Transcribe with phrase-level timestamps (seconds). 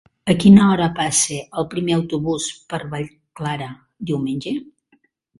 [0.33, 3.67] A quina hora passa el primer autobús per Vallclara
[4.13, 4.55] diumenge?